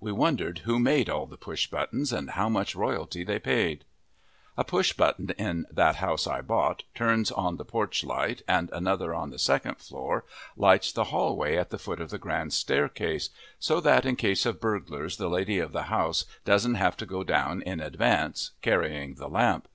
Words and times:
We 0.00 0.10
wondered 0.10 0.62
who 0.64 0.80
made 0.80 1.08
all 1.08 1.26
the 1.26 1.36
push 1.36 1.68
buttons, 1.68 2.12
and 2.12 2.30
how 2.30 2.48
much 2.48 2.74
royalty 2.74 3.22
they 3.22 3.38
paid. 3.38 3.84
A 4.56 4.64
push 4.64 4.92
button 4.94 5.30
in 5.38 5.64
That 5.70 5.94
House 5.94 6.26
I 6.26 6.40
Bought 6.40 6.82
turns 6.92 7.30
on 7.30 7.56
the 7.56 7.64
porch 7.64 8.02
light 8.02 8.42
and 8.48 8.68
another 8.72 9.14
on 9.14 9.30
the 9.30 9.38
second 9.38 9.76
floor 9.76 10.24
lights 10.56 10.90
the 10.90 11.04
hallway 11.14 11.56
at 11.56 11.70
the 11.70 11.78
foot 11.78 12.00
of 12.00 12.10
the 12.10 12.18
grand 12.18 12.52
staircase, 12.52 13.30
so 13.60 13.78
that 13.82 14.04
in 14.04 14.16
case 14.16 14.44
of 14.44 14.60
burglars 14.60 15.18
the 15.18 15.28
lady 15.30 15.60
of 15.60 15.70
the 15.70 15.84
house 15.84 16.24
doesn't 16.44 16.74
have 16.74 16.96
to 16.96 17.06
go 17.06 17.22
down 17.22 17.62
in 17.62 17.78
advance, 17.78 18.50
carrying 18.62 19.14
the 19.14 19.28
lamp. 19.28 19.68